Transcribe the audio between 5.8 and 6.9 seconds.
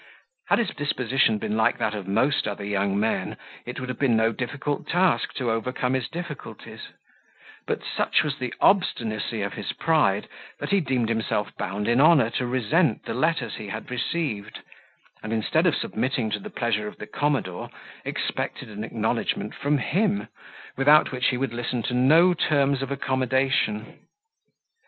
his difficulties;